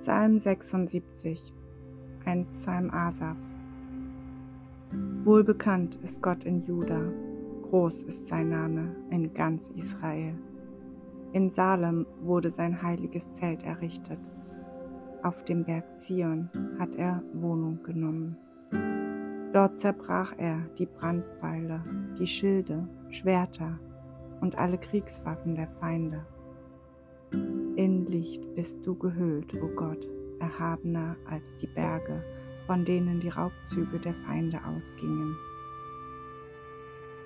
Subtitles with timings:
[0.00, 1.56] Psalm 76,
[2.24, 3.58] ein Psalm Asafs.
[5.24, 7.00] Wohlbekannt ist Gott in Juda,
[7.68, 10.34] groß ist sein Name in ganz Israel.
[11.32, 14.20] In Salem wurde sein heiliges Zelt errichtet.
[15.24, 18.36] Auf dem Berg Zion hat er Wohnung genommen.
[19.52, 21.82] Dort zerbrach er die Brandpfeile,
[22.20, 23.80] die Schilde, Schwerter
[24.40, 26.24] und alle Kriegswaffen der Feinde.
[28.18, 30.08] Licht bist du gehüllt, o oh Gott,
[30.40, 32.24] erhabener als die Berge,
[32.66, 35.36] von denen die Raubzüge der Feinde ausgingen.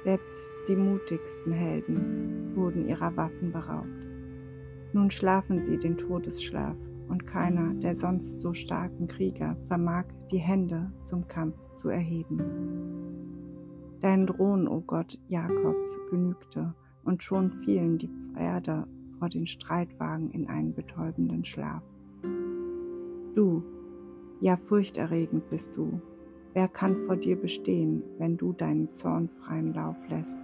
[0.04, 4.06] Selbst die mutigsten Helden wurden ihrer Waffen beraubt.
[4.92, 6.76] Nun schlafen sie den Todesschlaf
[7.08, 12.36] und keiner der sonst so starken Krieger vermag die Hände zum Kampf zu erheben.
[14.00, 18.86] Dein Drohnen, o oh Gott Jakobs, genügte, und schon fielen die Pferde
[19.22, 21.84] vor den Streitwagen in einen betäubenden Schlaf.
[23.36, 23.62] Du,
[24.40, 26.00] ja furchterregend bist du,
[26.54, 30.36] wer kann vor dir bestehen, wenn du deinen Zorn freien Lauf lässt?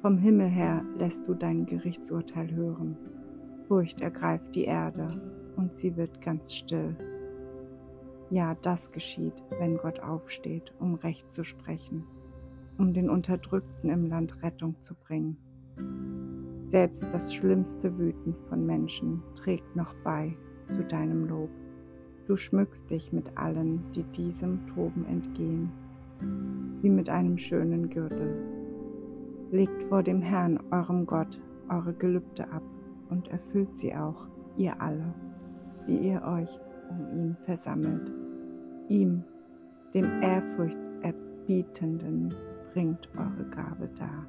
[0.00, 2.96] Vom Himmel her lässt du dein Gerichtsurteil hören
[3.66, 5.20] Furcht ergreift die Erde
[5.56, 6.96] und sie wird ganz still.
[8.30, 12.04] Ja, das geschieht, wenn Gott aufsteht, um Recht zu sprechen,
[12.78, 15.36] um den Unterdrückten im Land Rettung zu bringen.
[16.74, 20.36] Selbst das schlimmste Wüten von Menschen trägt noch bei
[20.66, 21.50] zu deinem Lob.
[22.26, 25.70] Du schmückst dich mit allen, die diesem Toben entgehen,
[26.82, 28.42] wie mit einem schönen Gürtel.
[29.52, 32.64] Legt vor dem Herrn, eurem Gott, eure Gelübde ab
[33.08, 35.14] und erfüllt sie auch, ihr alle,
[35.86, 36.58] die ihr euch
[36.90, 38.12] um ihn versammelt.
[38.88, 39.22] Ihm,
[39.94, 42.34] dem Ehrfurchtserbietenden,
[42.72, 44.26] bringt eure Gabe dar.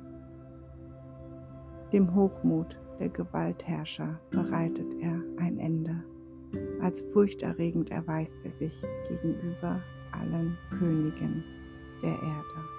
[1.91, 6.03] Dem Hochmut der Gewaltherrscher bereitet er ein Ende.
[6.81, 9.81] Als furchterregend erweist er sich gegenüber
[10.12, 11.44] allen Königen
[12.01, 12.75] der Erde.